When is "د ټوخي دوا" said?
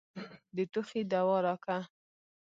0.55-1.37